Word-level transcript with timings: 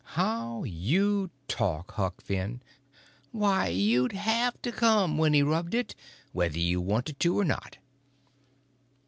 "How 0.17 0.63
you 0.63 1.29
talk, 1.47 1.91
Huck 1.91 2.21
Finn. 2.23 2.63
Why, 3.31 3.67
you'd 3.67 4.13
have 4.13 4.59
to 4.63 4.71
come 4.71 5.15
when 5.19 5.33
he 5.35 5.43
rubbed 5.43 5.75
it, 5.75 5.93
whether 6.31 6.57
you 6.57 6.81
wanted 6.81 7.19
to 7.19 7.37
or 7.37 7.45
not." 7.45 7.77